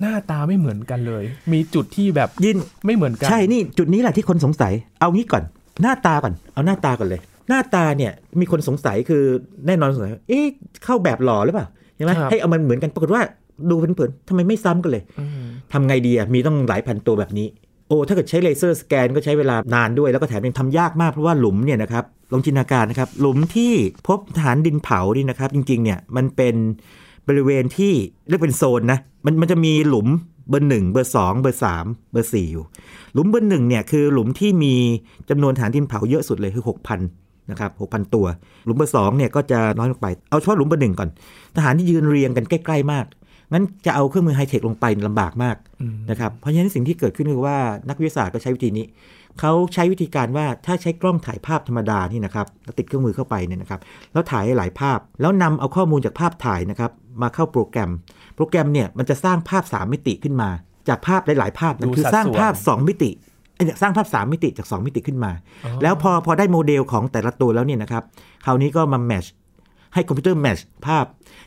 [0.00, 5.44] หน้าตาไม่เหมือนกันเลย มีจุดที่แบบยินไม่เหมือนกัน ใช่นี่จุดนี้แหละที่คนสงสัย เอางี้ก่อน
[5.82, 9.22] หน้าตาก่อน เอาหน้าตาก่อนเลย หน้าตาเนี่ยมีคนสงสัยคือ
[9.66, 10.46] แน่นอนสงสัยว่าเอ๊ะ
[10.84, 11.66] เข้าแบบหล่อหรือเปล่า
[11.96, 13.22] ใช่ไหมครับให้เอามันเหมือนกันปรากฏว่า
[13.70, 17.46] ดูเผินๆทำไมไม่ซ้ำกันเลยอืมทำไงดีอะมีต้องหลายพันตัวแบบนี้
[17.88, 23.72] โอ้ถ้าเกิดใช้เลเซอร์สแกนก็ใช้เวลานานด้วย แล้วก็แถมยังทำยากมากเพราะว่าหลุมเนี่ยนะครับลองจินตนาการนะครับ หลุมที่
[24.06, 26.56] พบทหารดินเผานี่นะครับ จริงๆเนี่ยมันเป็น
[27.30, 27.92] บริเวณที่
[28.28, 30.08] เรียกเป็นโซนนะมันมันจะมีหลุม
[30.48, 32.64] เบอร์หนึ่งเบอร์สองเบอร์สามเบอร์สี่อยู่
[33.14, 34.74] หลุมเบอร์หนึ่งเนี่ยคือหลุมที่มี
[35.30, 37.00] จำนวนทหารดินเผาเยอะสุดเลยคือหกพัน
[37.50, 38.26] นะครับหกพันตัว
[38.64, 41.08] หลุมเบอร์สองเนี่ยก็จะน้อยลงไป เอาเฉพาะหลุมเบอร์หนึ่งก่อน
[41.56, 43.06] ทหารที่ยืนเรียงกันใกล้ ๆ มาก
[43.52, 47.56] งั้นจะเอาเครื่องมือไฮเทคลงไปลำบากมากอืมนะครับ เพราะฉะนั้นสิ่งที่เกิดขึ้นคือว่า
[47.88, 48.84] นักวิทยาศาสตร์ก็ใช้วิธีนี้
[49.40, 53.80] เขาใช้วิธีการว่าถ้าใช้กล้องถ่ายภาพธรรมดานี่นะครับแล้วติดเครื่องมือเข้าไปเนี่ยนะครับ
[54.12, 56.90] แล้วถ่ายให้หลายภาพ แล้วนำเอาข้อมูลจากภาพถ่ายนะครับ
[57.22, 57.90] มาเข้าโปรแกรม
[58.36, 60.50] โปรแกรมเนี่ยมันจะสร้างภาพ 3 มิติขึ้นมา
[60.88, 63.10] จากภาพหลาย ๆ ภาพนะดูคือสัดสร้างส่วนภาพ 2 มิติ
[63.54, 65.32] ไอ้เนี่ยสร้างภาพ 3 มิติจาก 2 มิติขึ้นมา
[65.64, 68.02] อ๋อแล้วพอพอได้โมเดลของแต่ละตัวแล้วเนี่ยนะครับ
[68.44, 69.24] คราวนี้ก็มา match
[69.94, 71.04] ให้คอมพิวเตอร์ match ภาพ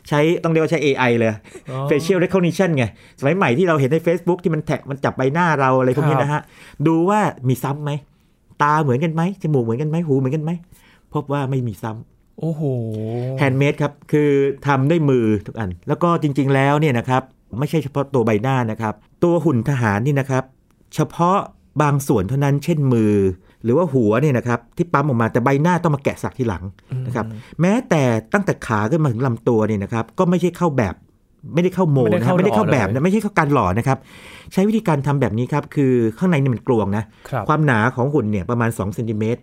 [0.07, 1.29] ใช้ต้องเรียกว่าใช้ AI เลย
[1.69, 2.83] อ๋อ facial recognition ไง
[3.19, 6.41] สมัยใหม่ที่เราเห็นใน Facebook ที่มัน tag มันจับใบหน้าเราอะไรพวกนี้นะฮะ
[6.87, 7.91] ดูว่ามีซ้ำไหม
[8.63, 10.51] ตาเหมือนกันไหมจมูกเหมือนกันไหมหูเหมือนกันไหม
[11.13, 12.61] พบว่าไม่มีซ้ำโอ้โห
[13.39, 14.29] handmade ครับ คือ
[14.67, 17.21] ทำด้วยมือทุกอัน แล้วก็จริง ๆ แล้วเนี่ยนะครับ
[17.59, 20.43] ไม่ใช่เฉพาะตัวใบหน้านะครับ ตัวหุ่นทหารนี่นะครับ
[20.95, 21.37] เฉพาะ
[21.81, 23.13] บางส่วนเท่านั้น เช่นมือ
[23.63, 26.63] หรือว่าหัวเนี่ยนะครับที่ปั๊มออกมาแต่ใบหน้าต้องมาแกะสลักทีหลัง
[27.07, 27.25] นะครับ
[27.61, 30.95] แม้แต่ตั้งแต่ขาขึ้นมาถึงลำตัวเนี่ยนะครับก็ไม่ใช่เข้าแบบ
[31.53, 33.97] ไม่ได้เข้าโมไม่ได้นะคเข้ารับไม่ได้เข้าหล่อแบบเลยนะไม่ใช่เข้าการหล่อนะครับ
[34.53, 39.41] ใช้วิธีการทำแบบนี้ครับคือข้างในนี่มันกลวงนะครับความหนาของหุ่นเนี่ยประมาณ2เซนติเมตร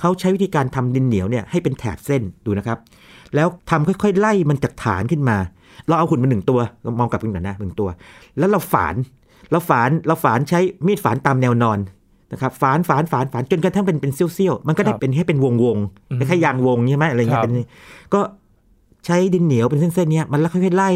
[0.00, 2.78] เขาใช้วิธีการทำดินเหนียวเนี่ยให้เป็นแถบเส้นดูนะครับ
[3.34, 5.36] แล้วทำค่อยๆ ไล่มันจากฐานขึ้นมา
[5.86, 7.88] เราเอาหุ่นมาหนึ่งตัวเรามองกลับกันก่อนนะหนึ่งตัว
[8.38, 8.94] แล้วเราฝาน
[9.50, 11.78] เราฝานเราฝานใช้มีดฝานตามแนวนอน
[12.32, 17.54] นะครับฝานฝานฝานฝานจนกระทั่งเป็นเป็นเซี่ยวๆมันก็ได้ครับเป็นให้เป็นวงวงๆอืมคล้ายๆยางวงใช่ไหมอะไรเงี้คยรับเป็น
[18.14, 18.20] ก็
[19.06, 20.90] ใช้ดินเหนียวเป็นเส้นๆเนี้ยมันแล้วค่อยๆไล่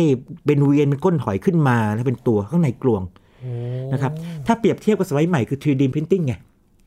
[0.47, 3.03] เป็นเวียนเป็นก้นหอยขึ้นมาแล้วเป็นตัวข้างในกลวง
[3.41, 3.53] โอ้
[3.93, 4.13] นะครับ
[4.47, 6.35] ถ้าเปรียบเทียบกับสมัยใหม่คือ 3D printing ไง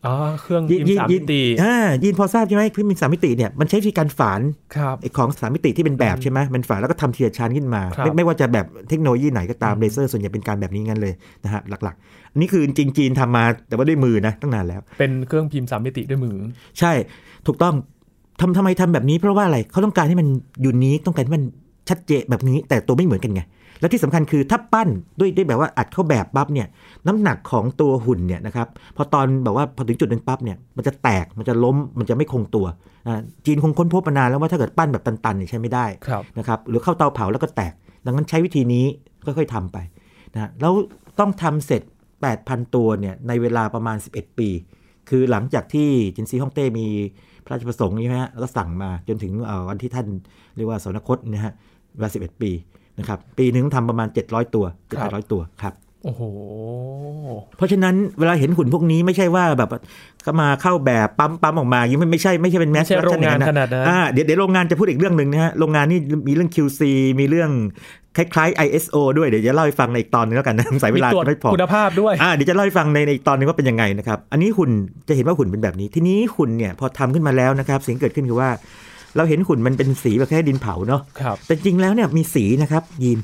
[0.06, 4.42] อ๋อเครื่องพิมพ์สามมิติอ่ายินพอทราบใช่ไหมพิมพ์สามมิติเนี่ยมันใช้วิธีการฝาน
[4.76, 16.36] ครับไอ้ของสามมิติที่เป็นแบบใช่ไหมมันฝานแล้วก็ทำทีละชั้นขึ้นมาครับไม่ไม่ว่าจะแบบเทคโนโลยีไหนก็ตามอืมเลเซอร์ส่วนใหญ่เป็นการแบบนี้งั้นเลยนะฮะหลักๆอันนี้คือจริงจีนทำมาแต่ว่าด้วยมือนะตั้งนานแล้ว เป็นเครื่องพิมพ์สามมิติด้วยมือ
[16.80, 16.92] ใช่
[17.48, 17.74] ถูกต้อง
[18.42, 20.28] ทำทำไมทำแบบนี้เพราะว่าอะไรเขาต้องการให้มัน
[20.66, 21.46] ยูนิคต้องการให้มัน
[21.90, 23.42] ชัดเจนแบบนี้แต่ตัวไม่เหมือนกันไง
[23.80, 24.90] แล้วที่สำคัญคือถ้าปั้น
[25.20, 26.68] ด้วยด้วยแบบว่าอัดเข้าแบบปั๊บเนี่ย
[27.08, 32.66] น้ำหนักของตัวหุ่นเนี่ยนะครับพอตอนแบบว่าพอถึงจุดหนึ่งปั๊บเนี่ยมันจะแตกมันจะล้มมันจะไม่คงตัว
[33.08, 37.74] อ่าจีนคงค้นพบมานานแล้วว่าถ้าเกิดปั้นแบบตันๆเนี่ยใช้ไม่ได้ครับนะครับหรือเข้าเตาเผาแล้วก็แตก
[38.06, 38.86] ดังนั้นใช้วิธีนี้
[39.26, 39.78] ค่อยๆทำไป
[40.34, 40.74] นะฮะแล้ว
[41.20, 41.82] ต้องทำเสร็จ
[42.28, 44.50] 8,000 ตัวเนี่ยในเวลาประมาณ 11 ปี
[45.10, 46.88] คือหลังจากที่จินซีฮ่องเต้มี
[47.44, 50.08] พระราชประสงค์ใช่ไหมฮะแล้วก็สั่งมาจนถึงเอ่อวันที่ท่าน
[50.56, 51.54] เรียกว่าสวรรคตนะฮะ
[51.96, 52.52] เวลา11 ปี
[53.00, 54.66] นะครับปีหนึ่งต้องทำประมาณ 700 ตัว
[54.98, 56.22] ครับ700ตัวครับโอ้โห
[57.58, 59.70] เพราะฉะนั้นเวลาเห็นหุ่นพวกนี้ไม่ใช่ว่าแบบ
[60.26, 66.82] ก็มาเข้าแบบปั๊มปั๊มออกมาอย่างนี้มันไม่ใช่ไม่ใช่เป็นแมสไม่ใช่โรงงานขนาดนั้นอ่าเดี๋ยวเดี๋ยวโรงงานจะพูดอีกเรื่องหนึ่งนะฮะโรงงานนี่มีเรื่อง QC
[67.20, 67.52] มีเรื่อง
[68.18, 74.72] คล้ายๆ ISO ด้วยเดี๋ยวจะเล่าให้ฟังในอีกตอนนึงแล้วกันนะสายเวมีลาตรวจจะไม่พอคุณภาพด้วยอ่าเดี๋ยวจะเล่าให้ฟังในในอีกตอนนึงว่าเป็นยังไงนะครับอันนี้หุ่น
[75.10, 78.50] จะเห็นว่าหุ่นเป็นแบบนี้ ทีนี้หุ่นเนี่ยพอทำขึ้นมาแล้วนะครับสิ่งเกิดขึ้นคือว่า
[79.18, 83.20] เราเห็นหุ่นมันเป็นสีแบบแค่ดินเผาเนาะครับแต่จริงแล้วเนี่ยมีสีนะครับยีน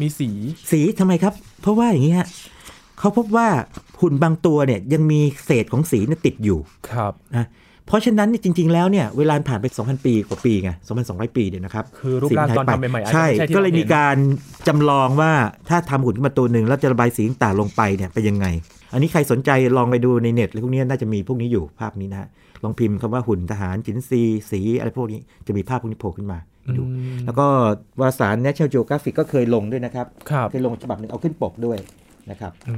[0.00, 0.28] มีสี
[0.70, 2.28] สีทำไมครับ เพราะว่าอย่างนี้ฮะ
[2.98, 3.48] เขาพบว่า
[4.00, 6.58] หุ่นบางตัวเนี่ยยังมีเศษของสีเนี่ยติดอยู่
[6.90, 7.46] ครับนะ
[7.86, 10.70] เพราะฉะนั้นเนี่ยจริง ๆ แล้วเนี่ยเวลาผ่านไป 2,000 ปีกว่าปีไง
[11.04, 14.16] 2,200 ปีเนี่ยนะครับคือรูปร่างสีตอนหยทำไปใหม่ๆอาจจะใช่ไม่ใช่ที่ก็เลยเราเห็นมีการ
[14.68, 15.32] จำลองว่า
[15.68, 18.46] ถ้าทำหุ่นขึ้นมาตัวหนึ่งแล้วจะระบายสีต่างๆลงไปเนี่ยเป็นยังไง
[18.92, 22.28] อันนี้ใครสนใจลองไปดูในเน็ตอะไรพวกนี้น่าจะมีพวกนี้อยู่ภาพนี้นะฮะ
[22.64, 27.46] ลองพิมพ์คำว่าหุ่นทหารจินซีสีอะไรพวกนี้จะมีภาพพวกนี้โผล่ขึ้นมาให้ดูอืมแล้วก็
[28.00, 31.78] วารสาร National Geographic ก็เคยลงด้วยนะครับครับเคยลงฉบับหนึ่งเอาขึ้นปกด้วย
[32.30, 32.74] นะครับอื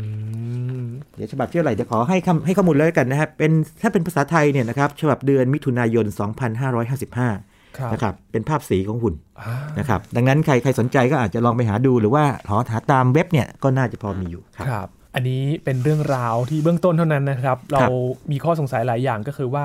[0.85, 17.91] มเดี๋ยวฉบับที่อะไหรจะขอให้คำให้ข้อมูลเลยกันนะครับเป็นถ้าเป็นภาษาไทยเนี่ยนะครับฉบับเดือนมิถุนายน 2555ครับนะครับเป็นภาพสีของหุ่นอ่านะครับดังนั้นใครใครสนใจก็อาจจะลองไปหาดูหรือว่าหาหาตามเว็บเนี่ยก็น่าจะพอมีอยู่ครับครับ อันนี้เป็นเรื่องราวที่เบื้องต้นเท่านั้นนะครับ เราครับ
[18.33, 19.65] มีข้อสงสัยหลายอย่างก็คือว่า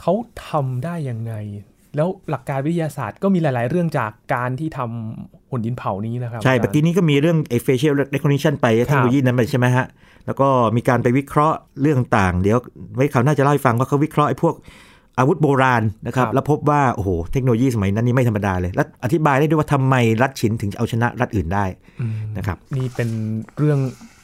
[0.00, 0.12] เขา
[0.48, 1.34] ทำได้ยังไง
[1.96, 9.86] แล้วหลักการวิทยาศาสตร์ก็มีหลาย ๆ เรื่องจากการที่ทำหุ่นดินเผานี้นะครับ ใช่อาจารย์เมื่อกี้นี้ก็มีเรื่องไอ้ facial recognition ไปเทคโนโลยีนั้นไปใช่ไหมฮะ
[10.26, 12.58] แล้วก็มีการไปวิเคราะห์เรื่องต่าง เดี๋ยว
[12.94, 14.54] ไว้คราวหน้าจะเล่าให้ฟังว่าเขาวิเคราะห์ไอ้พวก
[15.18, 21.64] อาวุธโบราณนะครับครับแล้วพบว่า โอ้โห เทคโนโลยีสมัยนั้นนี่ไม่ธรรมดาเลย และอธิบายได้ด้วยว่าทำไมรัฐฉินถึงจะเอาชนะรัฐอื่นได้
[22.00, 23.08] อืมนะครับ นี่เป็น
[23.58, 23.78] เรื่อง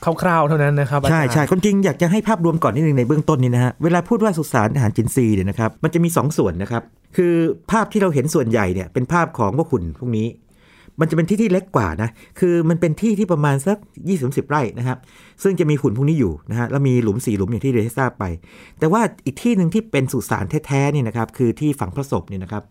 [0.04, 6.82] คร่าวๆเท่านั้นนะครับอาใช่จารย์ใช่คนจริงอยากจะให้ภาพรวมก่อนนิดนึงในเบื้องต้นนี้นะฮะเวลาพูดว่าสุสานทหารจินซีเนี่ยนะครับมันจะมี 2 ส่วนนะครับ
[7.16, 7.34] คือ
[7.70, 10.28] ภาพที่เราเห็นส่วนใหญ่เนี่ยเป็นภาพของพวกหุ่นพวกนี้
[11.00, 14.98] มันจะเป็นที่ที่เล็กกว่านะคือมันเป็นที่ที่ประมาณสัก2 0 10ไร่นะครับ
[15.42, 18.24] ซึ่งจะมีหุ่นพวกนี้อยู่นะฮะแล้วมีหลุมสี่หลุมอย่างที่เรนทราบไป
[18.78, 22.62] แต่ว่าอีกที่หนึ่งที่เป็นสุสานแท้ๆเนี่ยนะครับคือที่ฝังพระศพเนี่ยนะครับ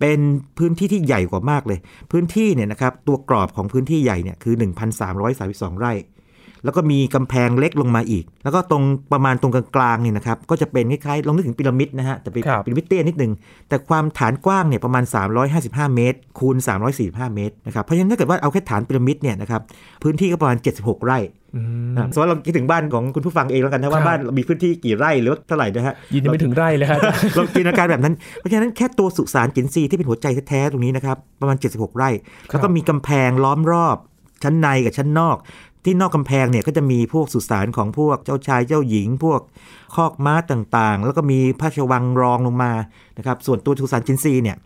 [0.00, 0.20] เป็น
[0.58, 1.78] พื้นที่ที่ใหญ่กว่ามากเลย
[2.12, 4.54] พื้นที่เนี่ยนะครับตัวกรอบของพื้นที่ใหญ่เนี่ยคือ
[5.18, 5.92] 1,332 ไร่
[6.64, 13.32] แล้วก็มีกำแพงเล็กลงมาอีก แล้วก็ตรงประมาณตรงกลางๆเนี่ยนะครับก็จะเป็นคล้ายๆลองนึกถึงพีระมิดนะฮะแต่เป็นครับพีระมิดเตี้ยนิดนึง
[13.68, 15.04] แต่ความฐานกว้างเนี่ยประมาณ
[15.50, 16.56] 355 เมตร คูณ
[16.96, 19.60] 345 เมตรนะครับเพราะฉะนั้นถ้าเกิดว่าเอาแค่ฐานพีระมิดเนี่ยนะครับ
[20.02, 21.18] พื้นที่ก็ประมาณ 76 ไร่
[21.56, 27.00] อืมนะสมมติเราคิดถึงบ้านของคุณผู้ฟังเองแล้วกันนะว่าครับบ้านเรามีพื้นที่กี่ไร่หรือว่าเท่าไหร่นะฮะยินยังไม่ถึงไร่เลยครับ
[27.34, 32.10] เราจินตนาการแบบนั้น เพราะฉะนั้นแค่ตัวสุสานจินซีที่เป็นหัวใจแท้ๆตรงนี้นะครับประมาณ 76 ไร่
[32.48, 33.96] แล้วก็มีกำแพงล้อมรอบ
[34.42, 35.36] ชั้นในกับชั้นนอก
[35.84, 39.40] ที่นอกกำแพงเนี่ยก็จะมีพวกสุสานของพวกเจ้าชายเจ้าหญิง พวก
[39.94, 42.72] คอกม้าต่างๆ แล้วก็มีพระราชวังรองลงมา
[43.18, 44.56] นะครับ ส่วนตัวสุสานจินซีเนี่ย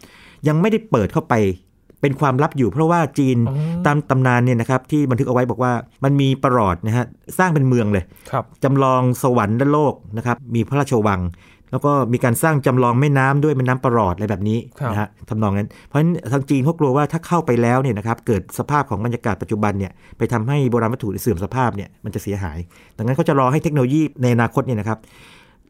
[0.48, 1.34] ยังไม่ได้เปิดเข้าไป
[2.00, 5.72] เป็นความลับอยู่เพราะว่าจีนอ๋อตามตำนานเนี่ยนะครับที่บันทึกเอาไว้บอกว่า
[6.04, 7.06] มันมีประหลอดนะฮะ
[7.38, 11.20] สร้างเป็นเมืองเลยครับจำลองสวรรค์และโลกนะครับมีพระราชวัง
[11.70, 22.58] แล้วก็มีการสร้างจำลองแม่น้ำด้วยแม่น้ำประหลอดอะไรแบบนี้ครับนะฮะทำนองนั้น เพราะฉะนั้นทางจีนเขากลัวว่าถ้าเข้าไปแล้วเนี่ยนะครับเกิดสภาพของบรรยากาศปัจจุบันเนี่ยไปทำให้โบราณวัตถุเสื่อมสภาพเนี่ยมันจะเสียหาย
[22.96, 24.98] ดังนั้นเขาจะรอให้เทคโนโลยีในอนาคตเนี่ยนะครับ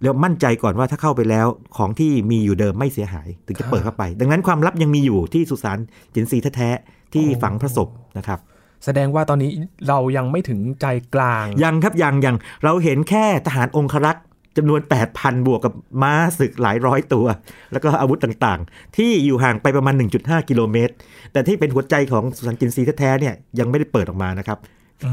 [0.02, 5.78] แล้วมั่นใจก่อนว่าถ้าเข้าไปแล้วของที่มีอยู่เดิมไม่เสียหาย ถึงจะเปิดเข้าไป ดังนั้นความลับยังมีอยู่ที่สุสาน
[6.14, 8.38] จินซีแท้ๆที่ฝังพระศพนะครับ
[8.84, 9.50] แสดงว่าตอนนี้
[9.88, 14.24] เรายังไม่ถึงใจกลาง ยังครับยังยังเราเห็นแค่ทหารองครักษ์
[14.58, 14.80] จำนวน
[15.14, 17.26] 8,000 บวกกับม้าศึกหลายร้อยตัว
[17.72, 20.94] แล้วก็อาวุธต่างๆ ที่อยู่ห่างไปประมาณ 1.5 กิโลเมตร
[21.32, 24.58] แต่ที่เป็นหัวใจของสุสานจินซีแท้ๆเนี่ยยังไม่ได้เปิดออกมานะครับ
[25.04, 25.10] อื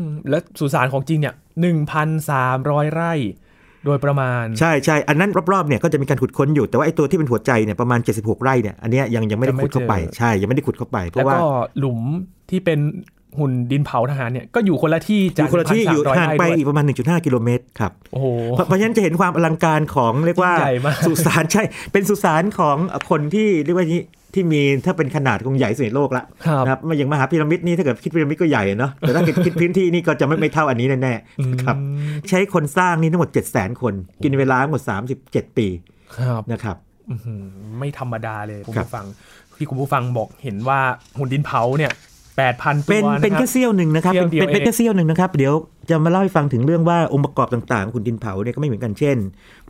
[0.00, 3.12] มและสุสานของจริงเนี่ยหนึ่งพันสามร้อยไร่
[3.84, 11.44] โดยประมาณใช่ใช่อันนั้นรอบๆเนี่ยก็จะมีการขุดค้นอยู่แต่ว่าไอ้ตัวที่เป็นหัวใจเนี่ยประมาณ 76 ไร่เนี่ยอันเนี้ยยังยังไม่ได้ยังไม่ขุดเข้าไปเจอใช่ยังไม่ได้ขุดเข้าไป เพแล้วราะว่าก็
[11.78, 12.00] หลุม
[12.50, 12.78] ที่เป็น
[13.38, 22.76] หุ่นดินเผาทหารเนี่ยก็อยู่คนละที่อจากยู่คนละที่อยู่1,300ห่างไปร่ด้วยอีกประมาณ 1.5 กิโลเมตรครับโอ้โหเพราะเพราะฉะนั้นจะเห็นความอลังการของเรียกว่ายิ่งใหญ่มากสุสานใช่ เป็นสุสานของ
[23.10, 24.02] คนที่เรียกว่านี้
[24.34, 34.82] ที่มีถ้าเป็นขนาดคงใหญ่สุดในโลกละครับนะครับมาอย่างมหาพีระมิดนี่ถ้าเกิดคิดพีระมิดก็ใหญ่อะเนาะแต่ถ้าเกิดคิดพื้นที่นี่ก็จะไม่ไม่เท่าอันนี้แน่ๆครับอืมใช้คนสร้างนี่ทั้งหมด 7 0 0 0 0 0 คน กินเวลาทั้งหมด
[35.20, 35.66] 37 ปี
[36.16, 36.76] ครับนะครับ
[37.10, 37.44] อื้อหือ
[37.78, 39.06] ไม่ธรรมดาเลยคุณครับผู้ฟัง
[39.58, 40.78] ที่คุณผู้ฟังบอกเห็นว่า
[41.18, 41.92] หุ่นดินเผาเนี่ย
[42.36, 45.54] แปดพันตัวเป็นนะเป็นครัแค่บเสี้ยวหนึ่งนะครับเสี้ยวเป็นเดียวเป็นเป็นเองแค่เสี้ยวหนึ่งนะครับ เดี๋ยว
[45.90, 49.16] จะมาเล่าให้ฟังถึงเรื่องว่าองค์ประกอบต่างๆ ของคุณดินเผาเนี่ยก็ไม่เหมือนกันเช่น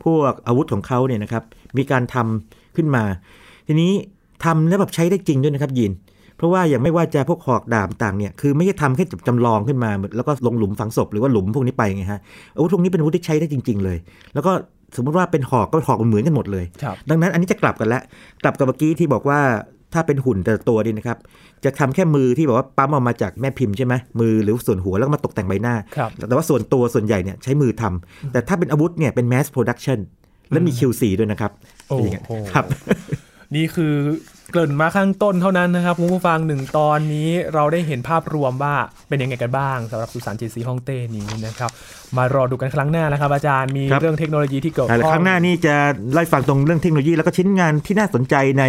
[0.03, 1.43] พวกอาวุธของเขาเนี่ยนะครับ
[1.77, 3.03] มีการทำขึ้นมา
[3.67, 3.91] ทีนี้
[4.43, 5.91] ทำแล้วแบบใช้ได้จริงด้วยนะครับยิน
[6.37, 12.19] เพราะว่าอย่างไม่ว่าจะพวกหอกดาบต่างเนี่ยคือไม่ใช่ทำแค่จำลองขึ้นมา แล้วก็ลงหลุมฝังศพหรือว่าหลุมพวกนี้ไปไงฮะ
[12.55, 13.97] อาวุธพวกนี้เป็นอาวุธที่ใช้ได้จริง ๆ เลย
[14.33, 14.51] แล้วก็
[14.95, 18.01] สมมติว่าเป็นหอกก็หอกเหมือนกันหมดเลยครับดังนั้นอันนี้จะกลับกันแล้ว
[18.43, 19.39] กลับกับเมื่อกี้ที่บอกว่า
[19.93, 21.17] ถ้าเป็นหุ่นแต่ละตัวนี่นะครับ
[21.65, 29.99] จะทำแค่มือที่แบบว่าปั๊มออกมาจากแม่พิมพ์ใช่ไหมมือหรือส่วนหัวแล้วก็มาตกแต่งใบหน้าครับแต่ว่าส่วนตัวส่วนใหญ่เนี่ยใช้มือทำแต่ถ้าเป็นอาวุธเนี่ยเป็น mass production
[30.51, 31.51] และมี QC ด้วยนะครับ
[31.87, 32.65] โอ้เป็นอย่างเงี้ยโหครับ
[33.55, 33.93] นี่คือ
[34.51, 38.75] เกริ่นมาข้างต้นเท่านั้นนะครับคุณผู้ฟังหนึ่งตอนนี้เราได้เห็นภาพรวมว่า
[39.09, 41.71] เป็นยังไงกันบ้างสำหรับสุสานจีซีฮ่องเต้นี้นะครับ
[42.17, 45.75] มารอดูกันครั้งหน้านะครับ อาจารย์มีครับเรื่องเทคโนโลยีที่เกี่ยวแต่ข้องครั้งหน้านี่จะ
[46.13, 48.63] ไล่ฟังตรงเรื่องเทคโนโลยีแล้วก็ชิ้นงานที่น่าสนใจใน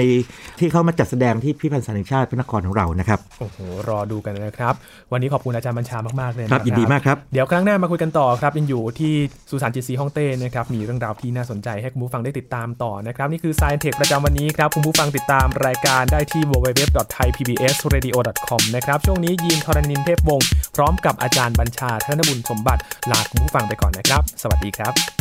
[0.58, 3.58] ที่เขามาจัดแสดงที่พิพิธภัณฑ์สถานแห่งชาติพระนครของเรานะครับโอ้โห
[3.88, 4.74] รอดูกันนะครับ
[5.12, 9.14] วันนี้ขอบคุณอาจารย์บัญชามากๆเลยคนะรับยินดีมากครับเดี๋ยวครั้งหน้ามาคุยกันต่อครับยังอยู่ที่
[9.50, 25.15] สุสานจีซีฮ่องเต้นะครับมีเรื่องราวที่น่าสนใจให้คุณผู้ฟังได้ติดตามต่อนะครับนี่คือ Science Tech ประจำวันนี้ครับคุณผู้ฟังติดตามรายการได้ที่ www.thaipbsradio.com นะครับ ช่วงนี้ยีนทรณินเทพวงศ์พร้อมกับอาจารย์บัญชาธนบุญสมบัติลาคุณผู้ฟังไปก่อนนะครับ สวัสดีครับ